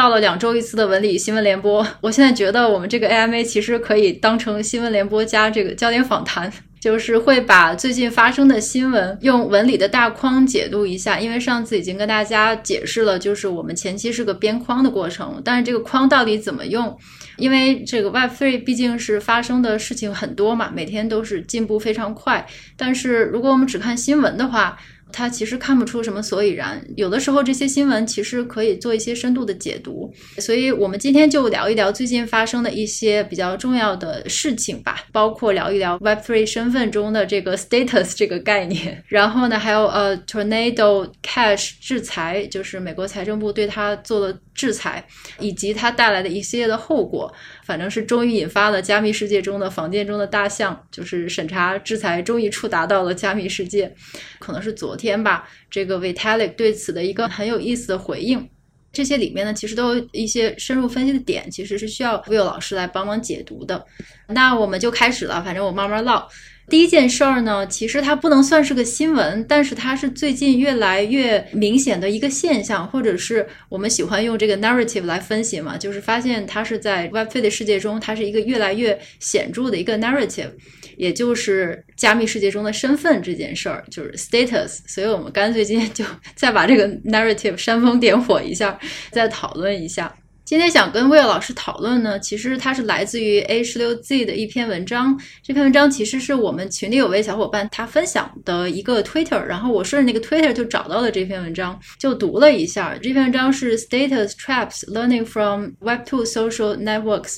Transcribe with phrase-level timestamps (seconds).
[0.00, 1.86] 到了两周一次的文理新闻联播。
[2.00, 6.50] 我现在觉得我们这个 AMA 其实可以当成新闻联播加这个焦点访谈。
[6.80, 16.96] 就是会把最近发生的新闻用文理的大框解读一下，因为上次已经跟大家解释了，就是我们前期是个编框的过程，但是这个框到底怎么用？
[17.36, 22.46] 因为这个 Web3 毕竟是发生的事情很多嘛，每天都是进步非常快，
[22.78, 24.78] 但是如果我们只看新闻的话，
[25.12, 45.02] 他其实看不出什么所以然，有的时候这些新闻其实可以做一些深度的解读，所以我们今天就聊一聊最近发生的一些比较重要的事情吧，包括聊一聊 Web3 身份中的这个 status 这个概念，然后呢，还有呃 Tornado Cash 制裁，就是美国财政部对他做的制裁，
[45.38, 47.32] 以及它带来的一系列的后果。
[47.64, 53.90] 反正是终于引发了加密世界中的房间中的大象，就是审查制裁终于触达到了加密世界，
[54.38, 55.48] 可能是昨天吧。
[55.70, 58.46] 这个 Vitalik 对此的一个很有意思的回应，
[58.92, 63.82] 这些里面呢，其实都有一些深入分析的点，其实是需要 Will 老师来帮忙解读的。
[64.28, 66.28] 那我们就开始了，反正我慢慢唠。
[66.70, 80.50] 第一件事儿呢，其实它不能算是个新闻，但是它是最近越来越明显的一个现象，或者是我们喜欢用这个 narrative 来分析嘛，就是发现它是在 Web3 的世界中，它是一个越来越显著的一个 narrative，
[80.96, 84.78] 也就是加密世界中的身份这件事儿，就是 status。
[84.86, 86.04] 所以我们干脆今天就
[86.36, 88.78] 再把这个 narrative 煽风点火一下，
[89.10, 90.14] 再讨论一下。
[90.44, 95.16] 今天想跟 Will 老师讨论呢，其实它是来自于 A16Z 的一篇文章。
[95.44, 102.98] 这篇文章其实是我们群里有位小伙伴他分享的一个 Twitter，然后我顺着那个 Twitter 就找到了这篇文章，就读了一下。
[103.00, 107.36] 这篇文章是 Status Traps Learning from Web2 Social Networks，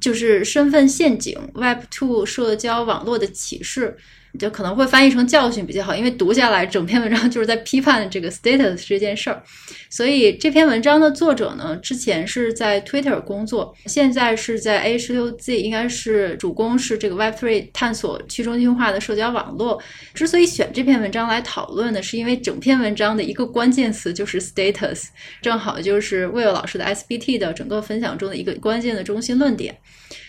[0.00, 3.96] 就是身份陷阱 Web2 社交网络的启示。
[4.38, 9.42] 就可能会翻译成教训比较好，因为读下来整篇文章就是在批判这个 status 这件事儿。
[9.90, 19.80] 所以这篇文章的作者呢，之前是在 Twitter 工作，现在是在 A16Z，应该是主攻是这个 Web3 探索去中心化的社交网络。
[20.14, 25.04] 之所以选这篇文章来讨论呢，是因为整篇文章的一个关键词就是 status，
[25.42, 29.76] 正好就是 Will 老师的 SBT 的整个分享中的一个关键的中心论点。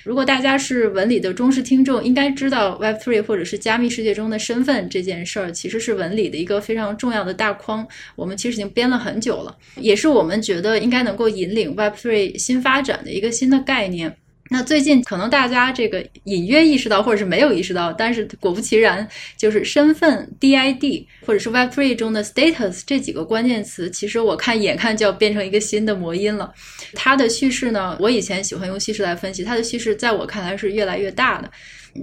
[0.03, 7.87] 如果大家是文理的忠实听众，应该知道 Web3 或者是加密世界中的身份这件事儿，其实是文理的一个非常重要的大框。
[8.15, 14.13] 我们其实已经编了很久了，也是我们觉得应该能够引领 Web3 新发展的一个新的概念。
[14.53, 19.05] 那最近可能大家这个隐约意识到，或者是没有意识到，但是果不其然，
[19.35, 26.53] 就是身份 DID 或者是 Web3 中的 status 这几个关键词，其实我看眼看就要变成一个新的魔音了。
[26.93, 31.49] 它的叙事呢，我以前喜欢用叙事来分析，它的叙事在我看来是越来越大的。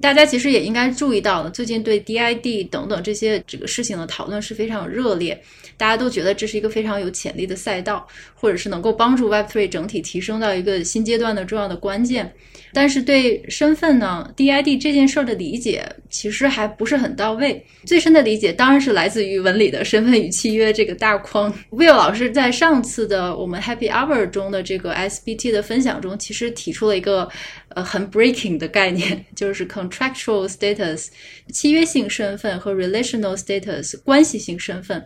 [0.03, 5.41] 大家其实也应该注意到了，最近对 DID 等等这些这个事情的讨论是非常热烈。
[5.81, 12.31] 大家都觉得这是一个非常有潜力的赛道，或者是能够帮助 Web3 整体提升到一个新阶段的重要的关键。
[12.75, 17.65] 但是对身份呢，DID 这件事儿的理解其实还不是很到位。
[17.87, 21.53] 最深的理解当然是来自于文理的身份与契约这个大框。
[21.71, 27.27] Will 老师在上次的我们 Happy Hour 中的这个 SBT 的分享中，其实提出了一个。
[27.75, 31.09] 呃，很 breaking 的概念 就是 contractual status，
[31.53, 35.05] 契约性身份和 relational status，关系性身份。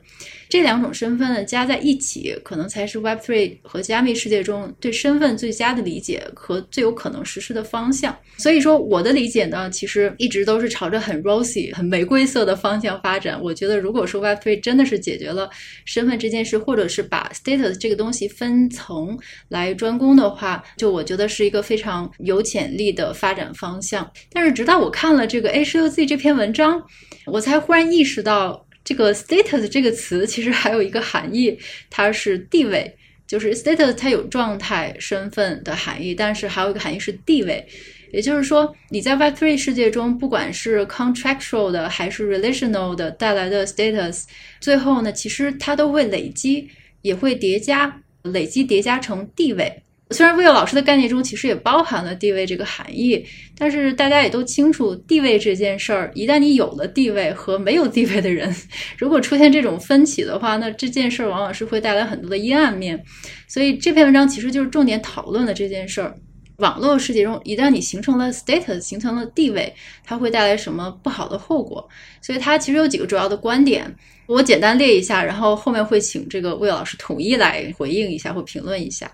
[0.48, 8.16] 这两种身份呢，加在一起，可能才是 Web3 和加密世界中对身份最佳的理解和最有可能实施的方向。
[8.36, 13.40] 所以说，我的理解呢，其实一直都是朝着很 rosy、很玫瑰色的方向发展。
[13.42, 15.50] 我觉得，如果说 Web3 真的是解决了
[15.84, 26.80] 身份这件事，或者是把 status 这个东西分层来专攻的话，就我觉得是一个非常有潜潜力的发展方向，但是直到我看了这个 A16Z 这篇文章，
[27.26, 31.58] 我才忽然意识到，这个 status 这个词其实还有一个含义，
[31.90, 37.66] 它是地位，就是 status 它有状态、身份的含义，但是还有一个含义是地位，
[38.12, 44.22] 也就是说你在 Web3 世界中，不管是 contractual 的还是 relational 的带来的 status，
[44.60, 46.68] 最后呢，其实它都会累积，
[47.02, 49.82] 也会叠加，累积叠加成地位。
[50.10, 53.24] 虽然 Will 老师的概念中其实也包含了地位这个含义，
[53.56, 58.54] 但是大家也都清楚，地位这件事儿，一旦你有了地位和没有地位的人，
[58.98, 63.02] 如果出现这种分歧的话，那这件事儿往往是会带来很多的阴暗面。
[63.48, 66.14] 所以这篇文章其实就是重点讨论的这件事儿。
[66.58, 69.74] 网络世界中，一旦你形成了 status，形成了地位，
[70.04, 71.84] 它会带来什么不好的后果？
[72.22, 73.92] 所以它其实有几个主要的观点，
[74.26, 79.10] 我简单列一下，然后后面会请这个 Will 老师统一来回应一下或评论一下。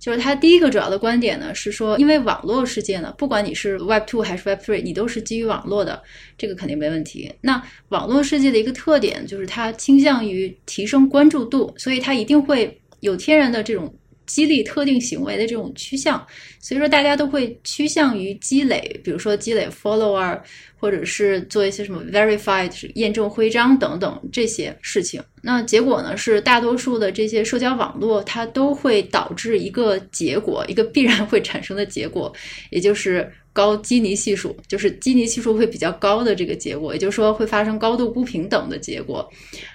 [0.00, 6.02] 就是他第一个主要的观点呢，是说，因为网络世界呢，不管你是 Web 2还是 Web 3，你都是基于网络的，
[6.38, 7.30] 这个肯定没问题。
[7.42, 13.94] 那网络世界的一个特点就是它倾向于提升关注度，所以它一定会有天然的这种
[14.26, 16.26] 激励特定行为的这种趋向，
[16.60, 20.40] 所以说大家都会趋向于积累，比如说积累 follower，
[20.80, 25.22] 或者是做一些什么 verified 验证徽章等等这些事情。
[25.42, 32.32] 那结果呢，是大多数的这些社交网络它都会导致一个结果，一个必然会产生的结果，
[32.70, 33.30] 也就是。
[33.52, 39.28] 高基尼系数就是基尼系数会比较高的这个结果，也就是说会发生高度不平等的结果。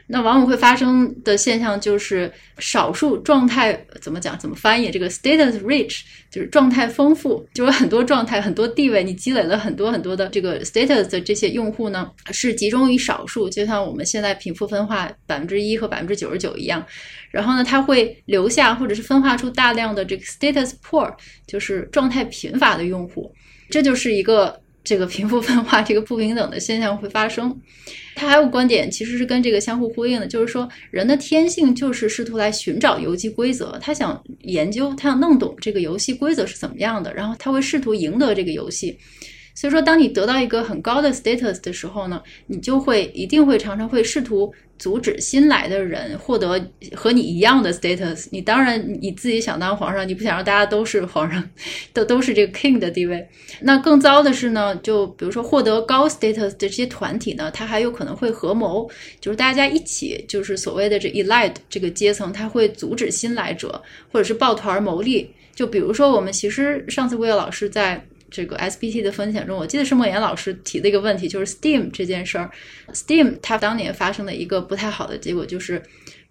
[0.08, 4.40] 那往往会发生的现象就是少数状态怎么讲？
[4.40, 4.90] 怎么翻译？
[4.90, 16.86] 这个 status rich 就是状态丰富，就有很多状态、很多地位，你积累了很多很多的这个 status 的这些用户呢，是集中于少数，就像我们现在贫富分化百分之一和百分之九十九一样。
[17.32, 21.14] 然后呢，它会留下或者是分化出大量的这个 status poor，
[21.48, 23.32] 就是状态贫乏的用户。
[23.70, 27.60] 这就是一个这个贫富分化、这个不平等的现象会发生。
[28.16, 38.98] 他还有观点，其实是跟这个相互呼应的，就是说人的天性就是试图来寻找游戏规则，他想研究，他想弄懂这个游戏规则是怎么样的，然后他会试图赢得这个游戏。
[39.56, 46.62] 所以说，当你得到一个很高的 status 的时候呢，你就会一定会常常会试图阻止新来的人获得
[46.94, 48.28] 和你一样的 status。
[48.31, 51.42] 你当然你自己想当皇上，你不想让大家都是皇上，
[51.94, 53.25] 都都是这个 king 的地位。
[53.62, 58.90] 那更糟的是呢，就比如说获得高 status 的这些团体呢，他还有可能会合谋，
[59.22, 63.81] 就是大家一起，就是所谓的这 elite 这个阶层，他会阻止新来者，
[64.12, 65.31] 或者是抱团谋利。
[65.56, 68.06] 就比如说我们其实上次魏老师在。
[68.36, 72.52] 这个 SPT 的分享中，我记得是莫言老师提的一个问题，就是 Steam 这件事儿。
[72.92, 75.82] Steam 它当年发生的一个不太好的结果，就是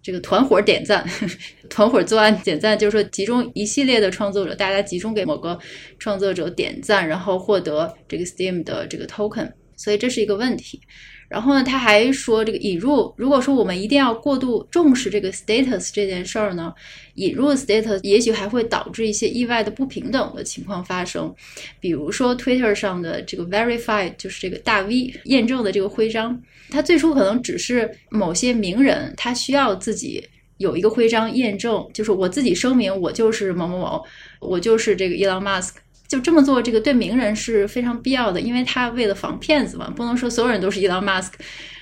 [0.03, 1.03] 这个团伙点赞，
[1.67, 5.57] 团伙作案点赞，就是说集中一系列的创作者，大家集中给某个
[5.97, 10.79] 创作者点赞，然后获得这个 Steam 的这个 token，所以这是一个问题。
[11.27, 16.73] 然后呢，他还说这个引入，如果说我们一定要过度重视这个 status 这件事儿呢，
[17.15, 21.33] 引入 status 也许还会导致一些意外的不平等的情况发生。
[21.79, 26.39] 比如说 Twitter 上的这个 verify，就是这个大 V 验证的这个徽章，
[26.69, 30.23] 它最初可能只是某些名人他需要自己
[30.57, 34.05] 有一个徽章验证，就是我自己声明我就是某某某，
[34.39, 35.73] 我就是这个 Elon Musk。
[36.07, 41.31] 就这么做，这个对名人是非常必要的，因为他为了防骗子嘛，不能说所有人都是 Elon Musk。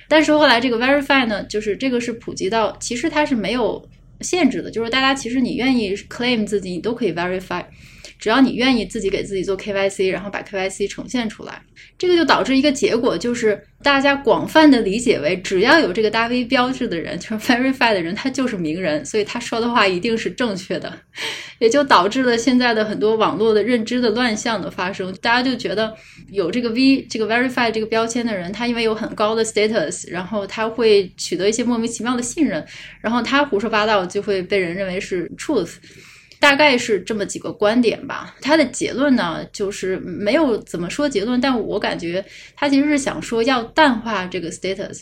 [0.08, 3.88] 但是后来这个 Verify 呢，就是这个是普及到，其实它是没有
[4.20, 7.64] 限制的，就是大家其实你愿意 claim 自己，你都可以 Verify。
[8.18, 11.60] 只要你愿意自己给自己做 KYC，然后把 KYC 呈现出来，
[11.98, 20.90] 这个就导致一个结果，就是大家广泛的理解为，只要有这个大 V 标志的人，就是 verify 的人，他就是名人，所以他说的话一定是正确的，
[21.60, 25.14] 也就导致了现在的很多网络的认知的乱象的发生。
[25.20, 25.94] 大家就觉得
[26.30, 32.64] 有这个 V 这个 verify 这个标签的人，他因为有很高的 status，然后他会取得一些莫名其妙的信任，
[33.02, 35.74] 然后他胡说八道就会被人认为是 truth。
[36.44, 38.36] 大概是这么几个观点吧。
[38.42, 42.22] 他的结论呢，就是没有怎么说结论，但我感觉
[42.54, 45.00] 他其实是想说要淡化这个 status，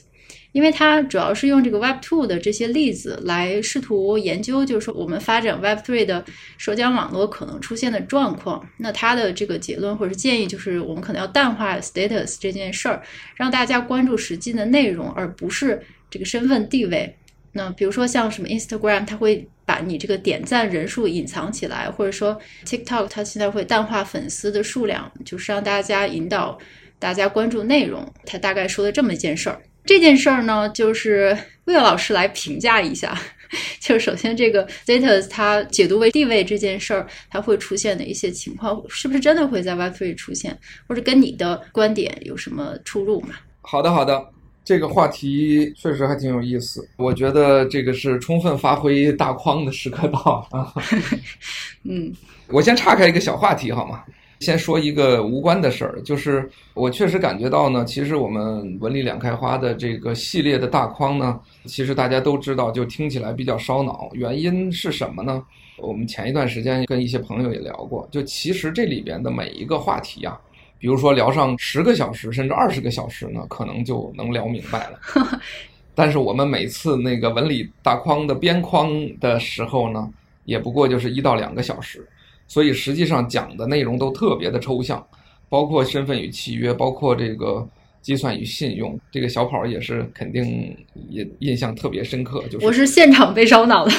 [0.53, 6.25] 因为他主要是用这个 Web to 的这些例子来试图研究，就是说我们发展 Web to 的
[6.59, 8.65] 社交网络可能出现的状况。
[8.77, 13.03] 那他的这个结论或者是建议就是，我们可能要淡化 status 这件事儿，
[13.35, 17.13] 让大家关注实际的内容，而不是这个身份地位。
[17.53, 26.59] 那比如说像什么 Instagram，它会把你这个点赞人数隐藏起来，或者说 TikTok，它现在会淡化粉丝的数量，就是让大家引导
[26.99, 28.11] 大家关注内容。
[28.25, 29.61] 他大概说的这么一件事儿。
[29.85, 33.19] 这件事儿呢，就是 魏老师来评价一下，
[33.81, 40.57] 就是首先这个 status 它解读为地位这件事儿，它会出现的一些情况，是不是真的会在 Web3 出现，
[40.87, 43.35] 或者跟你的观点有什么出入吗？
[43.61, 44.25] 好的，好的。
[44.65, 50.73] 这个话题确实还挺有意思，我觉得这个是充分发挥大框的时刻到了啊。
[51.85, 52.13] 嗯，
[52.49, 54.05] 我先岔开一个小话题好吗？
[54.41, 64.11] 先说一个无关的事儿，就是我确实感觉到呢，其实我们文理两开花的这个系列的大框呢，其实大家都知道，就听起来比较烧脑。
[64.15, 65.41] 原因是什么呢？
[65.79, 70.41] 我们前一段时间跟一些朋友也聊过，就其实这里边的每一个话题啊。
[70.83, 74.99] 比如说聊上十个小时甚至二十个小时呢，可能就能聊明白了。
[75.95, 80.11] 但是我们每次那个文理大框的边框的时候呢，
[80.45, 82.05] 也不过就是一到两个小时，
[82.49, 85.07] 所以实际上讲的内容都特别的抽象，
[85.49, 87.65] 包括身份与契约，包括这个
[88.01, 88.99] 计算与信用。
[89.13, 90.77] 这个小跑也是肯定
[91.11, 93.93] 也印象特别深刻，就是我是现场被烧脑的。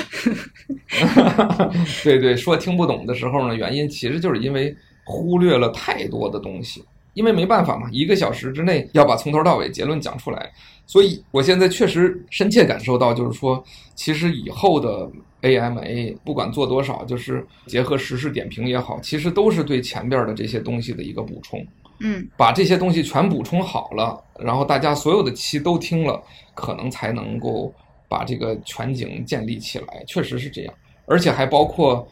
[2.03, 4.75] 对对，说听不懂的时候呢，原因其实就是因为。
[5.05, 6.83] 忽略了太多的东西，
[7.13, 10.51] 因为没办法嘛，一个小时之内要把从头到尾结论讲出来。
[10.85, 13.63] 所以我现在确实深切感受到，就是说，
[13.95, 15.09] 其实以后的
[15.41, 21.65] AMA 不管做多少，就是结合时事点评也好，其实都是对前边的这些东西的一个补充。
[21.99, 26.21] 嗯，把这些东西全补充好了，然后大家所有的期都听了，
[26.53, 27.73] 可能才能够
[28.09, 30.03] 把这个全景建立起来。
[30.05, 30.73] 确实是这样，
[31.05, 32.05] 而且还包括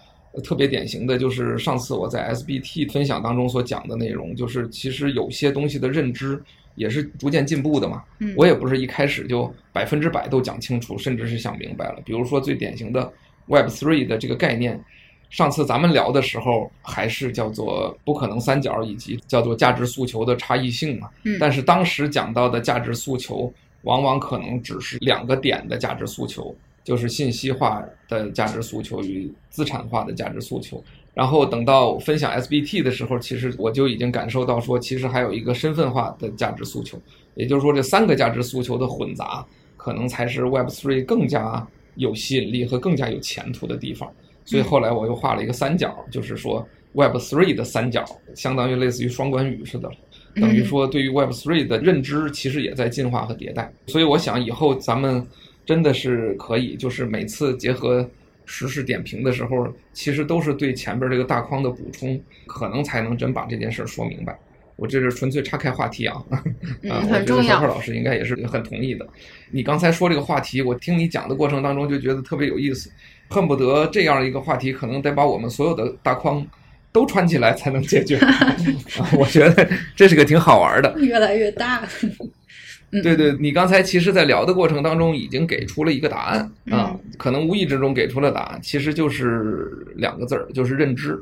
[0.43, 6.41] 特别典型的就是上次我在 SBT 分享当中所讲的内容，就是其实有些东西的认知
[6.75, 8.03] 也是逐渐进步的嘛。
[8.19, 12.01] 嗯，我也不是一开始就百分之百都讲清楚，甚至是想明白了。
[12.05, 13.11] 比如说最典型的
[13.47, 14.81] Web Three 的这个概念。
[15.29, 21.09] 上次咱们聊的时候，还是叫做不可能三角，以及叫做价值诉求的差异性嘛。
[21.23, 21.37] 嗯。
[21.39, 23.49] 但是当时讲到的价值诉求，
[23.83, 30.83] 往往可能只是两个点的价值诉求，就是信息化的价值诉求与资产化的价值诉求。
[31.13, 36.97] 然后等到分享 SBT 的时候，其实我就已经感受到说，其实还有一个身份化的价值诉求。
[37.35, 39.45] 也就是说，这三个价值诉求的混杂，
[39.75, 44.09] 可能才是 Web3 更加有吸引力和更加有前途的地方。
[44.45, 49.89] 所以后来我又画了一个三角，就是说 Web Three 的三角，相当于类似于双关语似的，
[50.35, 53.71] 等于说对于 Web Three 的认知其实也在进化和迭代。
[53.87, 55.25] 所以我想以后咱们
[55.65, 58.09] 真的是可以，就是每次结合
[58.45, 64.37] 时事点评的时候，其实都是对前边这个大框的补充，可能才能真把这件事说明白。
[64.77, 66.23] 我这是纯粹岔开话题啊，
[66.81, 67.43] 嗯，很重要。
[67.43, 69.07] 小贺老师应该也是很同意的。
[69.51, 72.91] 你刚才说这个话题，我听你讲的过程当中就觉得特别有意思。
[73.29, 76.45] 恨不得这样一个话题，可能得把我们所有的大框
[76.91, 78.19] 都穿起来才能解决。
[79.17, 80.93] 我觉得这是个挺好玩的。
[80.99, 81.87] 越来越大。
[83.01, 91.17] 对对，你刚才其实，在聊的过程当中，已经给出了一个答案啊、嗯，可能无意之中给出了答案，其实就是两个字儿，就是认知。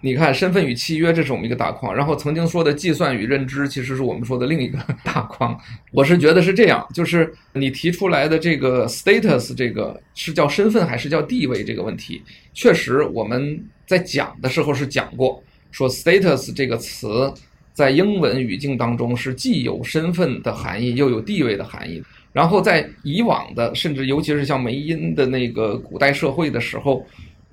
[0.00, 5.54] 你看，身份与契约，这是我们一个大框，然后曾经说的计算与认知，其实是我们说的另一个大框。
[5.92, 12.22] 我是觉得是这样，就是你提出来的这个 status，这个是叫身份还是叫地位这个问题，
[12.54, 17.30] 确实我们在讲的时候是讲过，说 status 这个词。
[17.72, 22.02] 在英文语境当中，是既有身份的含义，又有地位的含义。
[22.32, 27.04] 然后在以往的，甚至尤其是像梅因的那个古代社会的时候，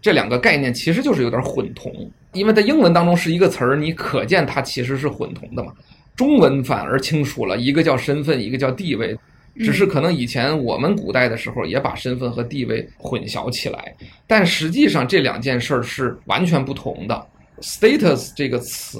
[0.01, 1.93] 这两个概念其实就是有点混同。
[2.33, 5.73] 因为在英文当中是一个词儿，你可见它其实是混同的嘛。
[6.15, 9.17] 中文反而清楚了，一个叫身份，一个叫地位。
[9.57, 13.93] 只是可能以前我们古代的时候也把身份和地位混淆起来，
[14.25, 17.27] 但实际上这两件事儿是完全不同的。
[17.61, 18.99] status 这个词。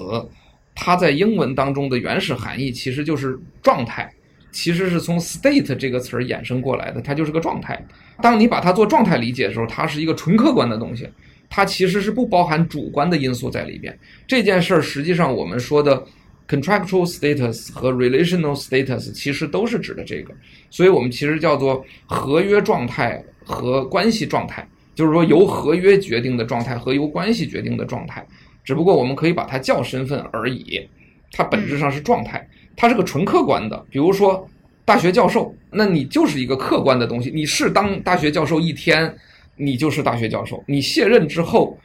[0.82, 4.10] 它在英文当中的原始含义其实就是状态，
[4.50, 7.86] 其实是从 state 这个词儿衍生过来的，它就是个状态。
[8.22, 11.06] 当你把它做状态理解的时候，它是一个纯客观的东西，
[11.50, 14.00] 它其实是不包含主观的因素在里边。
[14.26, 16.02] 这件事儿实际上我们说的
[16.48, 20.34] contractual status 和 relational status 其实都是指的这个，
[20.70, 28.26] 所以我们其实叫做合约状态和关系状态，就是说由合约决定的状态和由关系决定的状态。
[28.64, 30.88] 只不过我们可以把它叫身份而已，
[31.32, 33.86] 它本质上是状态，它是个纯客观的。
[33.90, 34.48] 比如说
[34.86, 37.30] 大学教授，那你就是一个客观的东西。
[37.30, 39.16] 你是当大学教授一天，
[39.56, 40.64] 你就是大学教授。
[40.68, 41.78] 你卸任之后，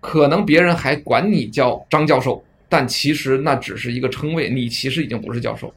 [0.00, 5.72] 可能别人还管你叫张教授，但其实那只是一个称谓，你其实已经不是教授。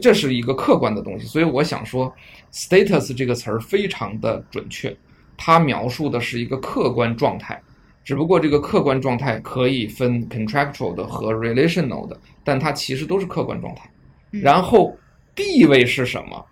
[0.00, 1.26] 这是一个客观的东西。
[1.26, 2.12] 所以我想说
[2.52, 4.96] ，status 这个词儿非常的准确，
[5.36, 7.60] 它描述的是一个客观状态。
[8.04, 13.88] 只不过这个客观状态可以分 contractual 的和 relational 的，但它其实都是客观状态。
[14.30, 14.96] 然后
[15.34, 16.44] 地位是什么？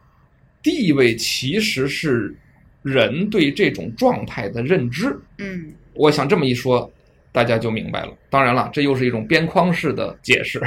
[0.62, 2.34] 地位其实是
[2.82, 5.18] 人对这种状态的认知。
[5.38, 6.90] 嗯，我想这么一说，
[7.32, 8.12] 大家就明白了。
[8.28, 10.60] 当然了，这又是一种边框式的解释，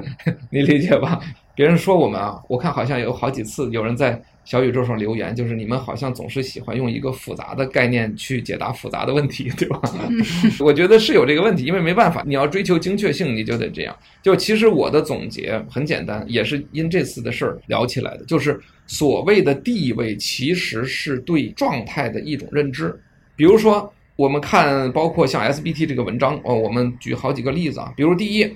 [0.50, 1.20] 你理解吧？
[1.54, 4.22] 别人说我们啊，我看好像有好几次有人在。
[4.48, 9.78] 小宇宙上留言，就是你们好像总是喜欢用一个复杂的概念去解答复杂的问题，对吧？
[10.58, 13.94] 我觉得是有这个问题，因为没办法，你要追求精确性，你就得这样。
[14.22, 22.98] 就其实我的总结很简单，也是因这次的事儿聊起来的，就是所谓的地位其实是对状态的一种认知。
[23.36, 28.50] 比如说，我们看包括像 SBT 这个文章哦，我们举好几个例子啊，比如第一，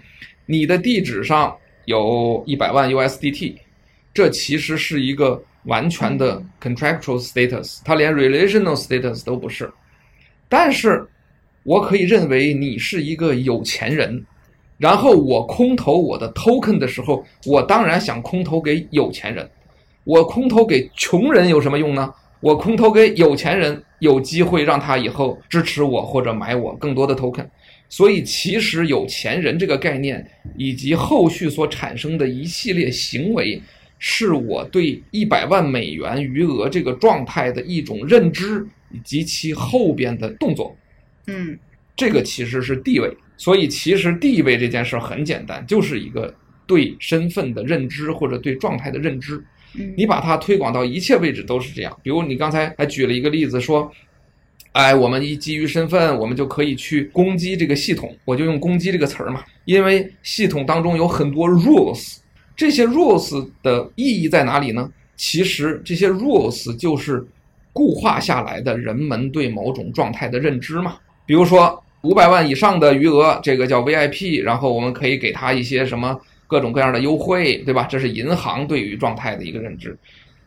[0.47, 3.57] 你的地址上有一百万 USDT，
[4.15, 5.45] 这其实是一个。
[5.65, 9.71] 完全的 contractual status，它连 relational status 都不是。
[10.49, 11.07] 但是，
[11.63, 14.25] 我可以认为你是一个有钱人，
[14.79, 19.49] 然后我空投我的 token 的时候，我当然想空投给有钱人。
[20.05, 22.13] 我空投给穷人有什么用呢？
[22.41, 27.47] 我空投给有钱人，有机会让他以后支持我或者买我更多的 token。
[27.89, 30.27] 所以其实有钱人这个概念
[30.57, 33.63] 以及后续所产生的一系列行为，
[34.05, 40.77] 是我对一百万美元余额这个状态的一种认知以及其后边的动作。
[41.29, 41.57] 嗯，
[41.95, 43.09] 这个其实是地位。
[43.37, 46.35] 所以其实地位这件事很简单，就是一个
[46.67, 49.41] 对身份的认知或者对状态的认知。
[49.97, 51.97] 你把它推广到一切位置都是这样。
[52.03, 53.89] 比如你刚才还举了一个例子说，
[54.73, 58.13] 哎，我们一基于身份，我们就可以去攻击这个系统。
[58.25, 62.17] 我就用攻击这个词儿嘛，因为系统当中有很多 rules，
[62.63, 64.89] 这些 rules 的意义在哪里呢？
[65.17, 67.27] 其实这些 rules 就是
[67.73, 70.95] 固化下来的人们对某种状态的认知嘛。
[71.27, 76.17] 比如说五百万以上的余额，这个叫 VIP，然后我们可以给他一些什么。
[76.53, 77.87] 各种各样的优惠，对吧？
[77.89, 79.97] 这是银行对于状态的一个认知。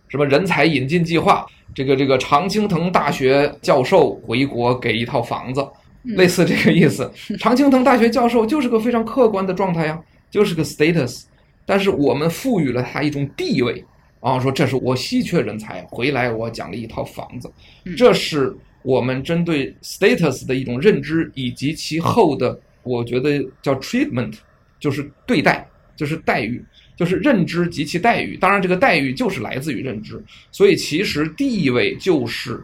[0.08, 1.44] 什么人才引进计划？
[1.74, 5.68] 这个这个常青藤大学教授回国给一套房子，
[6.04, 7.12] 类似这个意思。
[7.40, 11.24] 常青藤大学教授就是个非常客观的状态呀，就是个 status。
[11.66, 13.84] 但是我们赋予了他一种地位，
[14.20, 17.52] 啊，说这是我稀缺人才回来，我奖励一套房子。
[17.98, 24.38] 这是我们针对 status 的一种认知，以及其后的，我觉得叫 treatment，
[24.80, 25.68] 就是对待。
[25.98, 26.62] 就是待遇，
[26.98, 28.36] 就是认知及其待遇。
[28.36, 30.22] 当然，这个待遇就是来自于认知。
[30.52, 32.62] 所以，其实地位就是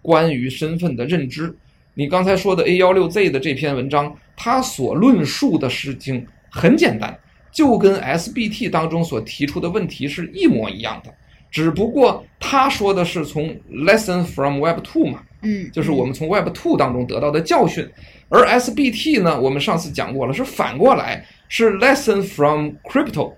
[0.00, 1.54] 关于身份的认知。
[1.94, 7.16] 你刚才说的 A 幺六 Z 的这篇文章，它所论述的事情很简单，
[7.52, 11.14] 就跟 SBT 当中所提出的问题是一模一样的。
[11.50, 17.86] 只不过他说的是从 lesson from Web 2嘛，嗯，就是我们从 Web 2当中得到的教训。
[18.30, 21.24] 而 SBT 呢，我们上次讲过了，是反过来。
[21.54, 23.34] 是 lesson from crypto，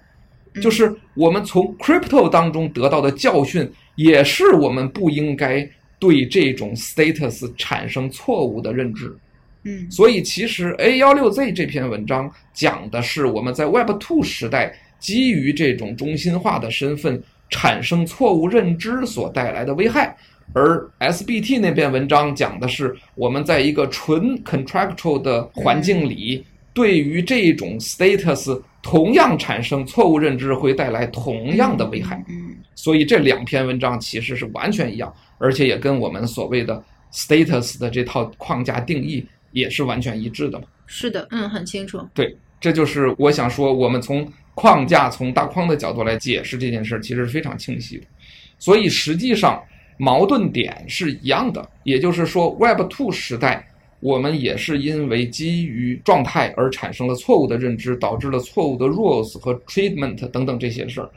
[0.62, 5.68] 就是我们从 crypto 当中得到的教训，也是我们不应该
[5.98, 9.12] 对这种 status 产生错误的认知。
[9.64, 20.16] 嗯，所以其实 A 幺六 Z 这篇文章讲的是我们在 Web Two 时代基于这种中心化的身份产生错误认知所带来的危害，
[20.52, 26.44] 而 SBT 那篇文章讲的是我们在一个纯 contractual 的环境里。
[26.72, 32.20] 对于这种 status 同样产生错误认知，会带来同样的危害。
[32.28, 40.66] 嗯，所以这两篇文章其实是完全一样，而且也跟我们所谓的 status 的这套框架定义也是完全一致的嘛。
[40.86, 42.06] 是的，嗯，很清楚。
[42.12, 48.04] 对，这就是我想说，我们从框架、从大框的角度来解释这件事，其实是非常清晰的。
[48.58, 49.62] 所以实际上
[49.96, 53.66] 矛盾点是一样的，也就是说，Web Two 时代。
[54.00, 61.08] 我们也是因为基于状态而产生了错误的认知，导致了错误的 rules 和 treatment 等等这些事儿。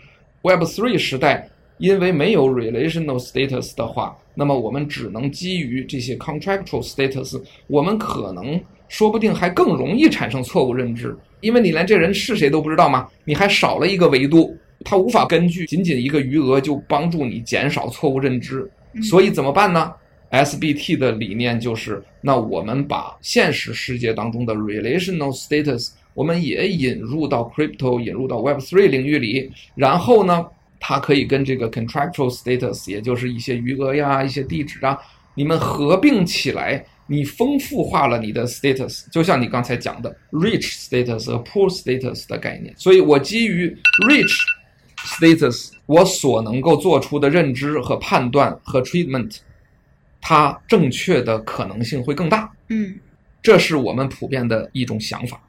[0.42, 18.70] Web3 时代因为没有 relational status 的话，那么我们只能基于这些 contractual status，我们可能说不定还更容易产生错误认知，因为你连这人是谁都不知道嘛，你还少了一个维度，他无法根据仅仅一个余额就帮助你减少错误认知，
[19.04, 19.92] 所以怎么办呢
[20.32, 30.46] ？SBT 的理念就是，那我们把现实世界当中的 relational status，我们也引入到 crypto，引入到 Web3 领域里，然后呢，
[30.80, 34.98] 它可以跟这个 contractual status，也就是一些余额呀、一些地址啊，
[35.34, 42.74] 你们合并起来，你丰富化了你的 status，就像你刚才讲的 rich status 和 poor status 的概念。
[42.78, 43.70] 所以我基于
[44.10, 44.36] rich
[44.98, 49.38] status，我所能够做出的认知和判断和 treatment。
[50.20, 53.00] 它正确的可能性会更大，嗯，
[53.42, 55.40] 这是我们普遍的一种想法。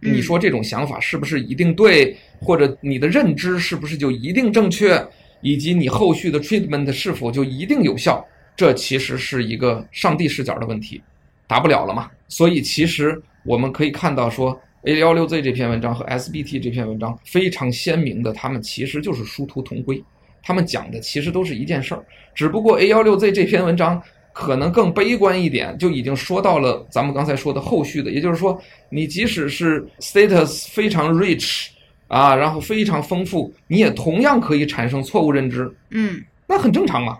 [0.00, 5.04] 你说这种想法是不是一定对，或者你的认知是不是就一定正确，
[5.40, 8.24] 以及你后续的 treatment 是否就一定有效？
[8.56, 11.02] 这其实是一个上帝视角的问题，
[11.46, 12.10] 答不了了嘛。
[12.28, 20.02] 所以其实我们可以看到说，A16Z 这篇文章和 SBT 这篇文章非常鲜明的，他们其实就是殊途同归，
[20.42, 24.00] 他们讲的其实都是一件事儿，只不过 A16Z 这篇文章。
[24.40, 28.56] 可能更悲观一点，就已经说到了咱们刚才说的后续的，也就是说，
[28.88, 31.66] 你即使是 status 非常 rich
[32.06, 35.68] 啊，然后非常丰富，你也同样可以产生错误认知。
[35.90, 37.18] 嗯，那很正常嘛，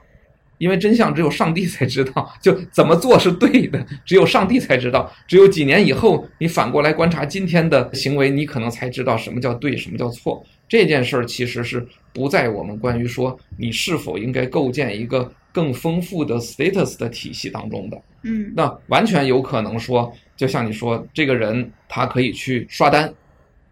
[0.58, 5.12] 因为真相只有上帝才知道， 就怎么做是对的，只有上帝才知道。
[5.26, 10.40] 只有几年以后，你反过来观察今天的行为，你可能才知道什么叫对，什么叫错。
[10.68, 15.28] 这件事儿其实是不在我们关于说你是否应该构建一个。
[15.52, 23.12] 更丰富的 status 的体系当中的，嗯，那完全有可能说，就像你说，这个人他可以去刷单，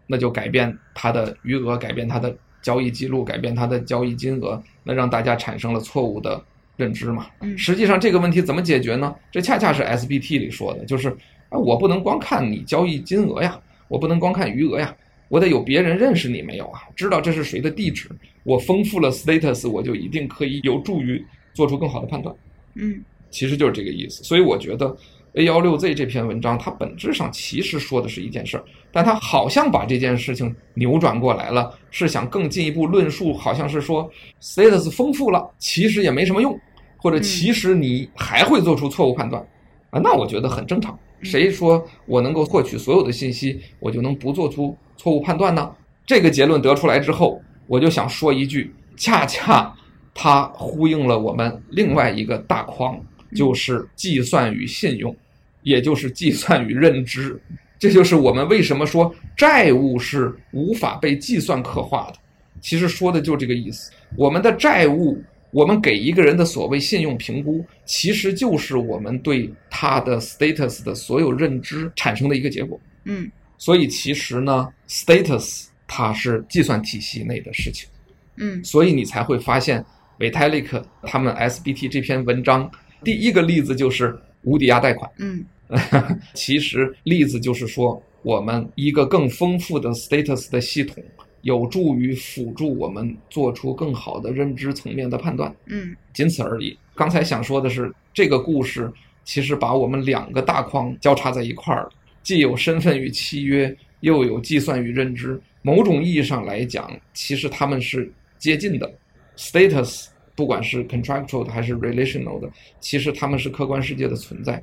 [0.05, 6.43] 那就改变他的余额，改变他的交易记录，改变他的交易金额，那让大家产生了错误的
[6.75, 7.27] 认知嘛。
[7.41, 9.15] 嗯，实际上这个问题怎么解决呢？
[9.31, 11.09] 这恰恰是 SBT 里说的，就是
[11.49, 14.93] 啊，我不能光看你交易金额呀，我不能光看余额呀，
[15.29, 16.81] 我得有别人认识你没有啊？
[16.95, 18.09] 知道这是谁的地址？
[18.43, 21.23] 我丰富了 status，我就一定可以有助于
[21.57, 22.33] 做出更好的判断。
[22.75, 24.23] 嗯，其实就是这个意思。
[24.23, 24.95] 所以我觉得
[25.33, 34.07] A 幺六 Z 这篇文章，它本质上其实说的是一件事儿，但它好像把这件事情扭转过来了，是想更进一步论述，好像是说
[34.39, 36.55] status 丰富了，其实也没什么用，
[36.97, 39.41] 或者其实你还会做出错误判断。
[39.89, 40.97] 啊，那我觉得很正常。
[41.23, 45.75] 谁说我能够获取所有的信息，我就能不做出错误判断呢？
[46.05, 49.73] 这个结论得出来之后，我就想说一句，恰恰
[50.17, 52.99] 它呼应了我们另外一个大框，
[53.35, 55.15] 就是计算与信用，
[55.61, 57.39] 也就是计算与认知。
[57.77, 62.17] 这就是我们为什么说债务是无法被计算刻画的。
[62.59, 63.91] 其实说的就这个意思。
[64.15, 65.21] 我们的债务。
[65.51, 72.77] 我们给一个人的所谓信用评估，其实就是我们对他的 status 的所有认知产生的一个结果。
[73.05, 77.87] 嗯，所以其实呢，status 它是计算体系内的事情。
[78.35, 79.83] 嗯，所以你才会发现
[80.19, 82.69] Vitalik 他们 SBT 这篇文章
[83.03, 85.09] 第一个例子就是无抵押贷款。
[85.17, 85.45] 嗯，
[86.33, 91.03] 其实例子就是说我们一个更丰富的 status 的系统。
[91.43, 96.77] 有助于辅助我们做出更好的认知层面的判断，嗯，仅此而已。
[96.93, 98.91] 刚才想说的是，这个故事
[99.23, 101.89] 其实把我们两个大框交叉在一块儿了，
[102.21, 105.39] 既有身份与契约，又有计算与认知。
[105.61, 108.91] 某种意义上来讲，其实他们是接近的。
[109.37, 114.61] Status 不管是 contractual 的还是 relational 的，其实他们是客观世界的存在。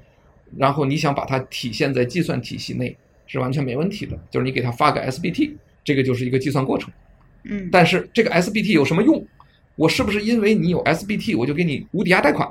[0.57, 4.19] 然后你想把它体现在计算体系内，是完全没问题的。
[4.31, 5.55] 就是你给他发个 SBT。
[5.87, 6.91] 这个就是一个计算过程，
[7.43, 9.23] 嗯，但是这个 SBT 有什么用？
[9.77, 12.51] 我是不是因为你有 SBT，我就给你无抵押贷款，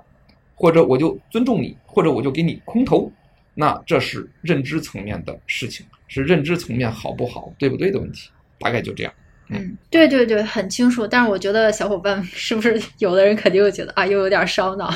[0.53, 3.11] 或者我就尊重你，或者我就给你空投？
[3.55, 9.11] 那这是认知层面的事情，是认知层面好不好，对不对的问题，大概就这样。
[9.49, 11.05] 嗯，对对对，很清楚。
[11.05, 14.93] 但是我觉得小伙伴 是不是有的人肯定会觉得啊，又有点烧脑。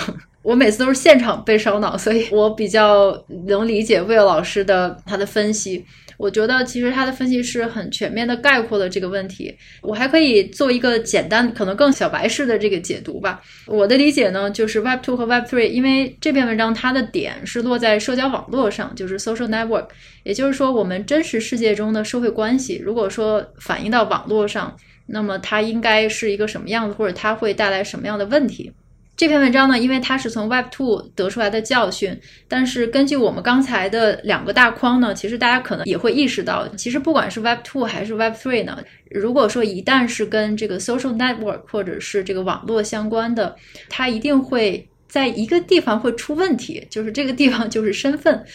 [0.47, 3.11] 我每次都是现场被烧脑，所以我比较
[3.47, 5.83] 能理解 Will 老师的他的分析。
[6.17, 9.53] 我觉得其实他的分析是很全面的概括了这个问题。
[9.81, 13.41] 我还可以做一个简单、可能更小白式的这个解读吧。
[13.65, 19.87] 我的理解呢，就是 Web 2和 Web 3，因为这篇文章它的点是落在社交网络上，就是 social network，
[20.23, 24.73] 也就是说我们真实世界中的社会关系，如果说反映到网络上，
[25.07, 28.71] 那么它应该是一个什么样子，或者它会带来什么样的问题？
[29.17, 32.15] 这篇文章呢，因为它是从 Web 2得出来的教训，
[32.47, 38.77] 但是根据我们刚才的两个大框呢，其实大家可能也会意识到，其实不管是 Web 2还是 Web 3呢，
[39.09, 43.55] 如果说一旦是跟这个 social network 或者是这个网络相关的，
[43.89, 48.45] 它一定会在一个地方会出问题，就是这个地方就是身份。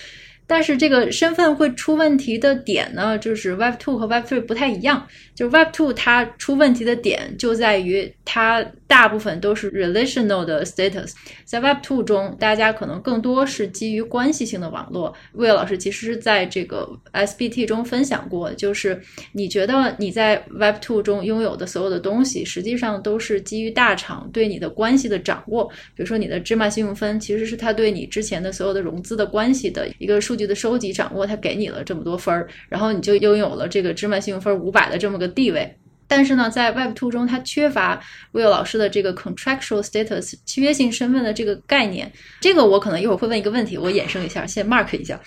[0.46, 5.06] 但是这个身份会出问题的点呢，就是 Web 2和 Web 3不太一样。
[5.34, 11.12] 就是 Web 2它出问题的点就在于它大部分都是 relational 的 status，
[11.46, 15.14] 在 Web 2中，大家可能更多是基于关系性的网络。
[15.32, 19.00] 魏老师其实是在这个 SBT 中分享过，就是
[19.32, 25.64] 你觉得你在 Web 2中拥有的所有的东西，实际上都是基于大厂对你的关系的掌握。
[25.94, 30.42] 比如说你的芝麻信用分，其实是他对你之前的所有的融资的关系的一个数数据。
[30.42, 35.72] 的收集掌握，他给你了这么多分儿，然后你就拥有了这个芝麻信用分五百的这么个地位。
[36.08, 42.10] 但是呢，在 Web 2中，它缺乏 Will 老师的这个 contractual status 契约性身份的这个概念。
[42.40, 45.18] 这个我可能一会儿会问一个问题，我衍生一下，先 mark 一下。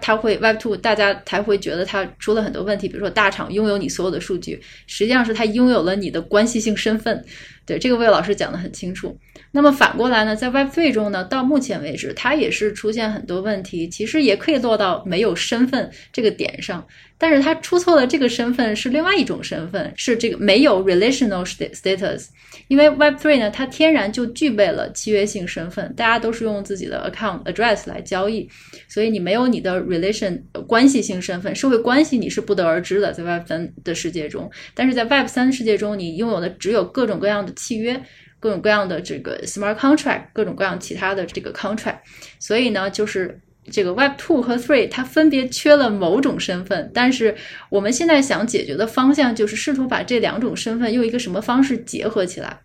[0.00, 7.24] 他会 Web 2，大家才会觉得它出了很多问题，比如说大厂拥有你所有的数据，实际上是他拥有了你的关系性身份。
[7.66, 9.16] 对，这个魏老师讲得很清楚。
[9.52, 16.86] 那么反过来呢，在 Web 3中呢，到目前为止，它也是出现很多问题，其实也可以落到没有身份这个点上。
[17.16, 22.26] 但是它出错的这个身份是另外一种身份，是这个没有 relational status。
[22.66, 28.48] 因为 Web 3呢，它天然就具备了契约性身份，大家都是用自己的 account address 来交易，
[28.88, 34.50] 所以你没有你的 relation 关系性身份，社会关系你是不得而知的，在 Web 3的世界中。
[34.74, 38.02] 但是在 Web 3世界中，你拥有的只有各种各样的契约。
[38.40, 42.00] 各种各样的这个 smart contract，各种各样其他的这个 contract，
[42.38, 43.40] 所以呢，就是
[43.70, 47.34] 这个 Web two 和 three 它分别缺了某种身份，但是
[47.70, 52.60] 我们现在想解决的方向就是试图把这两种身份用一个什么方式结合起来。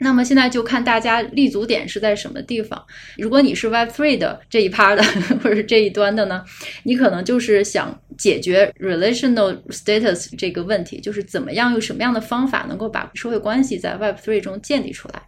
[0.00, 2.80] 那么现在就看大家立足点是在什么地方。
[3.16, 5.02] 如果你是 Web3 的这一趴的，
[5.42, 6.44] 或者是这一端的呢，
[6.84, 15.22] 你可能就是想解决 relational status 这个问题，就是怎么样用什么样的方法能够把社会关系在 Web3 中建立出来。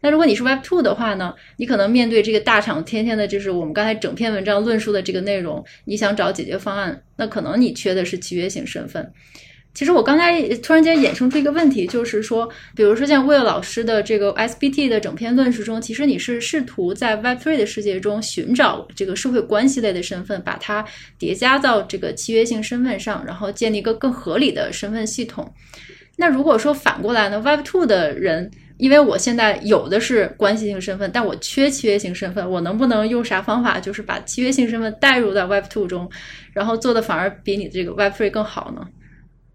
[0.00, 9.12] 那如果你是 Web2 的话呢，你可能面对这个大厂天天的就是我们刚才整篇文章论述的这个内容，你想找解决方案，那可能你缺的是契约型身份。
[9.74, 20.84] 其实我刚才突然间衍生出一个问题，就是说，比如说像 Will 老师的这个 SBT 的整篇论述中，其实你是试图在 Web3 的世界中寻找这个社会关系类的身份，把它
[21.18, 25.52] 叠加到这个契约性身份上，然后建立一个更合理的身份系统。
[26.16, 36.08] 那如果说反过来呢，Web2 的人，因为我现在有的是关系性身份，但我缺契约性身份，我能不能用啥方法，就是把契约性身份带入到 Web2 中，
[36.52, 38.86] 然后做的反而比你这个 Web3 更好呢？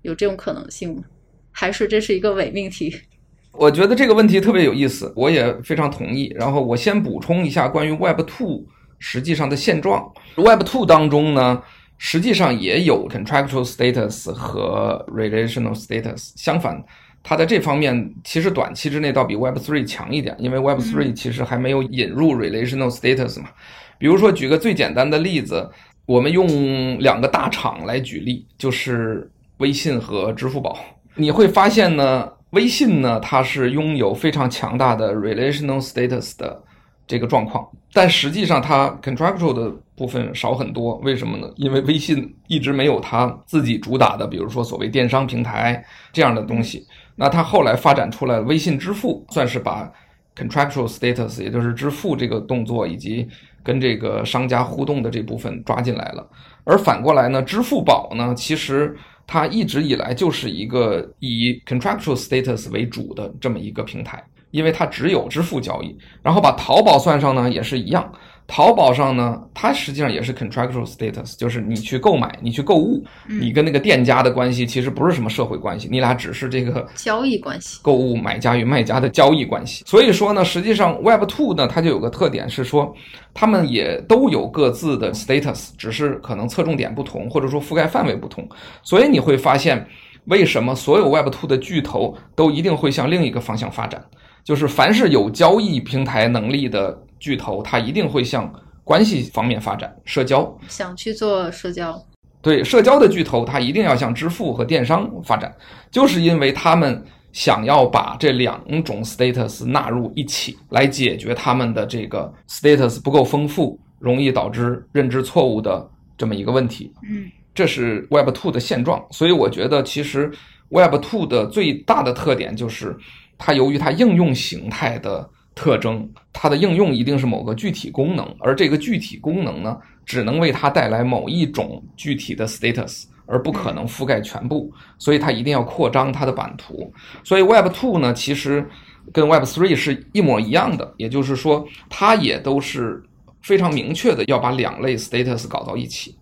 [0.02, 1.04] 有这种可能性吗？
[1.52, 2.96] 还是这是一个伪命题？
[3.52, 6.32] 我觉得这个问题特别有意思，我也非常同意。
[6.36, 8.64] 然后我先补充一下关于 Web 2
[9.00, 10.10] 实际上的现状。
[10.36, 11.62] Web 2当中呢，
[11.98, 16.32] 实际上也有 contractual status 和 relational status。
[16.36, 16.82] 相反，
[17.24, 23.50] 它在这方面其实短期之内倒比 Web 3强一点，因为 Web 3其实还没有引入 relational status 嘛。
[23.98, 25.68] 比如说，举个最简单的例子，
[26.06, 29.30] 我们用两个大厂来举例，就是。
[29.60, 30.78] 微信和支付宝，
[31.16, 36.64] 你会发现呢，微信呢，它是拥有非常强大的 relational status 的
[37.06, 40.96] 这个状况，但实际上它 contractual 的部分少很多。
[41.04, 41.52] 为什么呢？
[41.58, 46.88] 因为微信一直没有它自己主打的，比如说所谓电商平台这样的东西。
[47.18, 49.92] 那它后来发展出来微信支付，算是把
[50.38, 53.28] contractual status，也就是支付这个动作以及
[53.62, 56.26] 跟这个商家互动的这部分抓进来了。
[56.64, 58.96] 而反过来呢，支付宝呢，其实。
[59.32, 65.96] 它一直以来就是一个以 contractual status 为主的这么一个平台，因为它只有支付交易。
[66.24, 68.12] 然后把淘宝算上呢，也是一样。
[68.52, 79.84] 淘宝上呢，它实际上也是 contractual status，就是你去购买，你去购物，你跟那个店家的关系其实不是什么社会关系，你俩只是这个交易关系，购物买家与卖家的交易关系。
[79.86, 82.92] 所以说呢，实际上 Web Two 呢，它就有个特点是说，
[83.36, 88.50] 他们也都有各自的 status，只是可能侧重点不同，或者说覆盖范围不同。
[88.82, 89.86] 所以你会发现，
[90.26, 94.04] 为什么所有 Web Two 的巨头都一定会向另一个方向发展，
[94.44, 96.98] 就是凡是有交易平台能力的。
[97.20, 98.52] 巨头它一定会向
[98.84, 102.02] 关系方面发展，社交想去做社交，
[102.42, 105.54] 对社交的巨头，它一定要向支付和电商发展，
[105.92, 116.92] 就是因为他们想要把这两种 status 纳入一起，来解决他们的这个 status 不够丰富，容易导致认知错误的这么一个问题。
[117.08, 120.32] 嗯，这是 Web Two 的现状，所以我觉得其实
[120.70, 122.98] Web Two 的最大的特点就是
[123.38, 125.30] 它由于它应用形态的。
[125.60, 136.94] 特征，它的应用一定是某个具体功能，而这个具体功能呢，只能为它带来某一种具体的 status，而不可能覆盖全部，所以它一定要扩张它的版图。
[137.26, 138.66] 所以 Web 2呢，其实
[139.12, 143.04] 跟 Web 3是一模一样的，也就是说，它也都是
[143.42, 146.18] 非常明确的要把两类 status 搞到一起。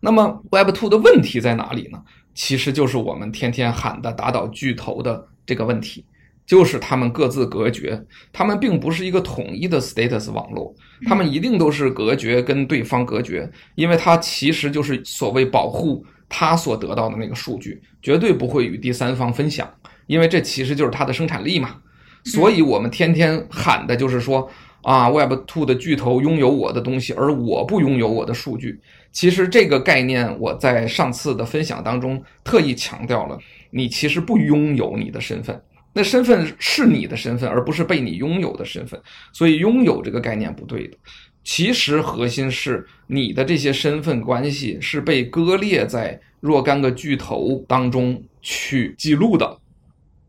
[0.00, 1.98] 那么 Web 2的问题在哪里呢？
[2.34, 6.04] 其实就是我们天天喊的打倒巨头的这个问题。
[6.46, 10.74] 就是他们各自隔绝，他们并不是一个统一的 status 网络，
[11.06, 19.70] 他们一定都是隔绝，跟对方隔绝，因为它其实就是所谓保护他所得到的那个数据，绝对不会与第三方分享，
[20.06, 21.76] 因为这其实就是它的生产力嘛。
[22.24, 24.48] 所以我们天天喊的就是说
[24.82, 28.80] 啊，Web Two 的巨头拥有我的东西，而我不拥有我的数据。
[29.10, 33.38] 其实这个概念我在上次的分享当中特意强调了，
[33.70, 35.60] 你其实不拥有你的身份。
[35.94, 39.00] 那身份是你的身份，而不是被你拥有的身份，
[39.32, 40.96] 所以拥有这个概念不对的。
[41.44, 49.58] 其实核心是你的这些身份关系是被割裂在若干个巨头当中去记录的，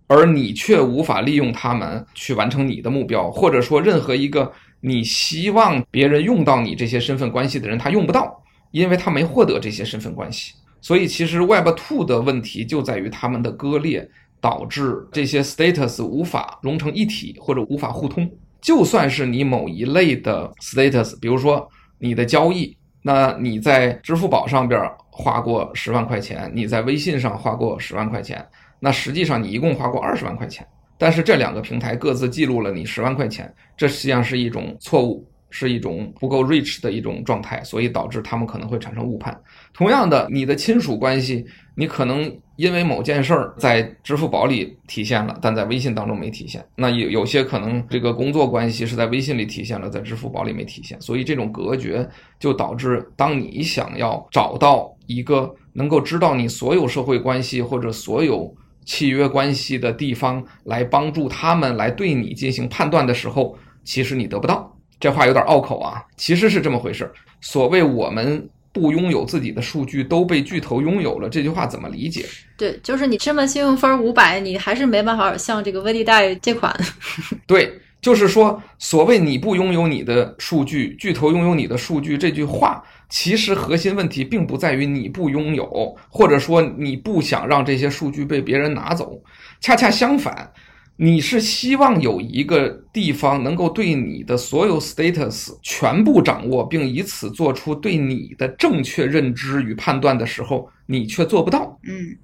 [0.07, 10.53] 而你却无法利用他们去完成你的目标，或者说任何一个你希望别人用到你这些身份关系的人，他用不到，因为他没获得这些身份关系。
[10.81, 14.09] 所以其实 Web2 的问题就在于他们的割裂。
[14.43, 18.29] 导致这些 status 无法融成一体或者无法互通。
[18.59, 21.65] 就算是你某一类的 status，比如说
[21.97, 28.45] 你的交易，那你在支付宝上边花过十万块钱，你在微信上花过十万块钱，
[28.81, 30.67] 那实际上你一共花过二十万块钱。
[30.97, 39.39] 但是这两个平台各自记录了你十万块钱，这实际上是一种错误，是一种不够 rich 的一种状态，所以导致他们可能会产生误判。
[39.71, 46.65] 同样的，你的亲属关系，你可能因为某件事儿在支付宝里体现了，但在微信当中没体现。
[46.75, 50.99] 那有有些可能这个工作关系是在微信里体现了，在支付宝里没体现。
[50.99, 58.51] 所以这种隔绝就导致，当你想要找到一个能够知道你所有社会关系或者所有
[58.85, 64.72] 契约关系的地方，来帮助他们来对你进行判断的时候，其实你得不到。
[64.99, 67.11] 这话有点拗口啊，其实是这么回事。
[67.41, 72.25] 所谓我们不拥有自己的数据都被巨头拥有了，这句话怎么理解？
[72.57, 76.73] 对，就是你芝麻信用分五百，你还是没办法向这个微利贷借款。
[77.45, 89.21] 对，就是说，所谓你不拥有你的数据，巨头拥有你的数据，这句话其实核心问题并不在于你不拥有，或者说你不想让这些数据被别人拿走，
[89.59, 90.51] 恰恰相反。
[90.95, 101.79] 你是希望有一个地方能够对你的所有 status 全部掌握，并以此做出对你的正确认知与判断的时候，你却做不到。
[101.83, 102.15] 嗯，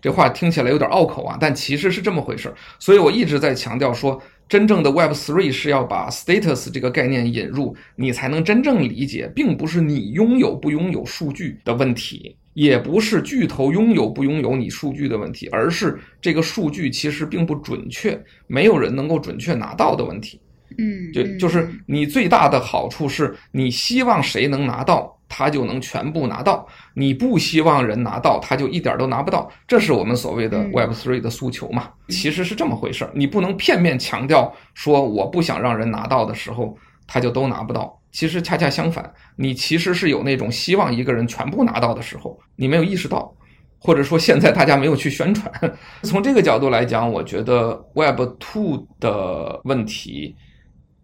[0.00, 2.54] 这话听起来有点拗口啊，但其实是这么回事。
[2.78, 12.36] 所以我一直在强调说，真正的 Web3 是要把 status 这个概念引入，你才能真正理解，并不是你拥有不拥有数据的问题。
[12.54, 20.40] 也不是巨头拥有不拥有你数据的问题，而是这个数据其实并不准确，没有人能够准确拿到的问题。
[20.78, 29.50] 嗯，就就是你最大的好处是你希望谁能拿到，他就能全部拿到；你不希望人拿到，他就一点都拿不到。
[29.68, 31.90] 这是我们所谓的 Web Three 的诉求嘛？
[32.08, 36.74] 其实是这么回事儿，你不能片面强调说我不想让人拿到的时候，
[37.06, 38.01] 他就都拿不到。
[38.12, 43.34] 其实恰恰相反，你其实是有那种希望一个人全部拿到的时候，你没有意识到，
[43.78, 45.50] 或者说现在大家没有去宣传。
[46.04, 50.36] 从这个角度来讲，我觉得 Web 2的问题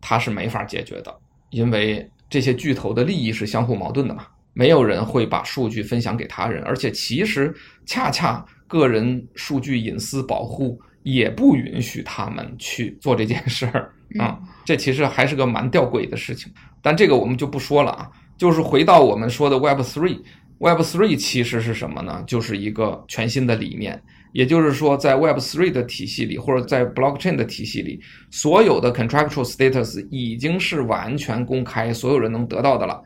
[0.00, 1.12] 它是没法解决的，
[1.50, 7.54] 因为这些巨头的利益是相互矛盾的嘛，没有人会把数据分享给他人，而且其实
[7.86, 10.78] 恰恰个人数据隐私保护
[11.12, 16.52] 也不允许他们去做这件事儿啊，这其实还是个蛮吊诡的事情。
[16.82, 22.22] 但这个我们就不说了啊，就是回到我们说的 Web Three，Web Three 其实是什么呢？
[22.26, 24.00] 就是一个全新的理念，
[24.32, 27.98] 也就是说，在 Web Three 的体系里，或者在 Blockchain 的体系里，
[28.30, 33.02] 所有的 Contractual Status 已经是完全公开，所有人能得到的了，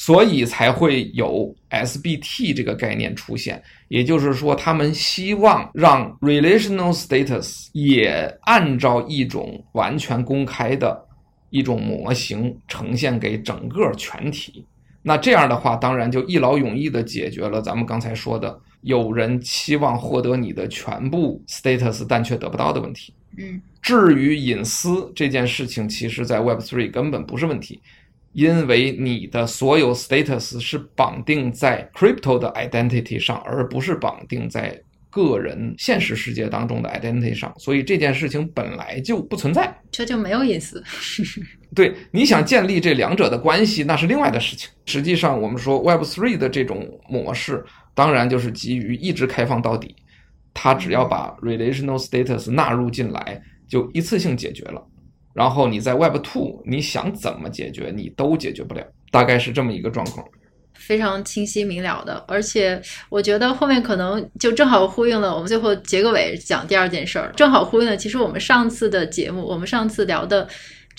[0.00, 3.62] 所以才会有 SBT 这个概念出现。
[3.88, 11.06] 也就是说，他们希望让 Relational Status 也按照一种完全公开的。
[11.52, 14.64] 一种模型呈现给整个全体，
[15.02, 23.12] 那这样的话，当然就一劳永逸地解决了咱们刚才说的有人期望获得你的全部 status，但却得不到的问题。
[23.36, 27.80] 嗯，至于隐私这件事情，其实在 Web3 根本不是问题，
[28.32, 34.80] 因为你的所有 status 是绑定在 crypto 的 identity 上，而不是绑定在。
[35.12, 40.80] 个人现实世界当中的 identity 上，所以这件事情本来就不存在，这就没有隐私。
[41.74, 44.70] 对，你想建立这两者的关系，那是另外的事情。
[44.86, 49.96] 实际上，我们说 Web3 的这种模式，当然就是基于一直开放到底，
[50.54, 54.80] 它只要把 relational status 纳入进来，就一次性解决了。
[55.34, 60.26] 然后你在 Web Two，你想怎么解决，你都解决不了，大概是这么一个状况。
[60.74, 70.48] 非常清晰明了的，而且我觉得后面可能就正好呼应了我们最后结个尾讲第二件事儿，正好呼应了其实我们上次的节目，我们上次聊的。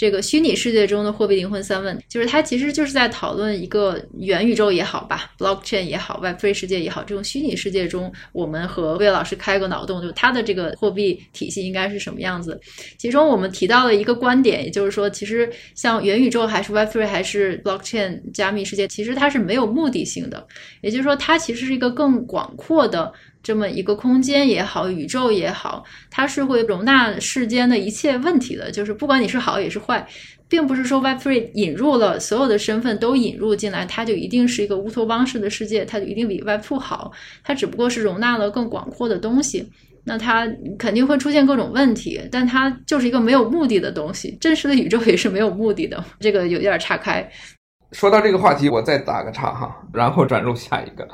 [0.01, 12.59] 这个虚拟世界中的货币灵魂三问，就是它其实就是在讨论一个元宇宙也好吧，blockchain 也好，Web3 世界也好，这种虚拟世界中，我们和魏老师开个脑洞，就是它的这个货币体系应该是什么样子。
[12.97, 20.47] 其中我们提到了一个观点，也就是说，其实像元宇宙还是 Web3 还是 blockchain 加密世界，其实它是没有目的性的，
[20.81, 23.13] 也就是说，它其实是一个更广阔的。
[23.43, 28.69] 这么一个空间也好，宇宙也好，它是会容纳世间的一切问题的。
[28.71, 30.07] 就是不管你是好也是坏，
[30.47, 37.11] 并不是说 Web3 引入了所有的身份都引入进来，它就一定是一个乌托邦式的世界，它就一定比 Web2 好。
[37.43, 39.67] 它只不过是容纳了更广阔的东西，
[40.03, 44.37] 那它肯定会出现各种问题，但它就是一个没有目的的东西。
[44.39, 47.29] 真实的宇宙也是没有目的的，这个有点岔开。
[47.91, 51.07] 说到这个话题，我再打个岔哈，然后转入下一个，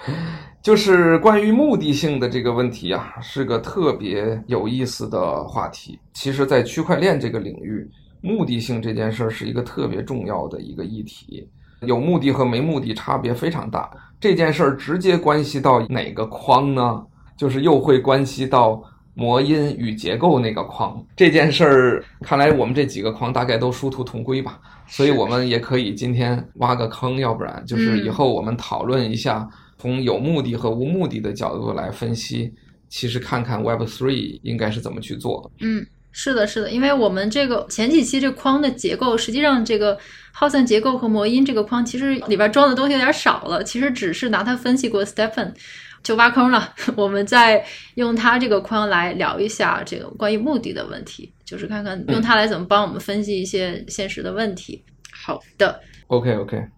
[0.62, 6.00] 就是关于目的性的这个问题啊，是个特别有意思的话题。
[6.14, 7.90] 其实，在区块链这个领域，
[8.22, 11.50] 目的性这件事儿是一个特别重要的一个议题。
[11.82, 13.90] 有目的和没目的差别非常大。
[14.20, 17.04] 这件事儿直接关系到哪个框呢？
[17.36, 18.82] 就是又会关系到
[19.18, 21.04] 魔音与结构那个框。
[21.16, 24.60] 这件事儿，看来我们这几个框大概都殊途同归吧。
[24.88, 29.50] 所以我们也可以今天挖个坑，要不然就是以后我们讨论一下，
[29.80, 32.54] 从有目的和无目的的角度来分析，
[32.88, 35.52] 其实看看 Web Three 应该是怎么去做。
[35.60, 35.86] 嗯。
[36.14, 39.96] 是的，是的，因为我们这个前几期这框的结构，实际上这个
[40.32, 43.64] 耗散结构和魔音这个框，其实里边装的东西有点少了。
[43.64, 45.54] 其实只是拿它分析过 Stephen，
[46.04, 46.74] 就挖坑了。
[46.96, 47.64] 我们再
[47.96, 54.84] 用它这个框来聊一下这个关于目的的问题，就是看看用它来怎么帮我们分析一些现实的问题。
[55.12, 56.77] 好的，OK OK。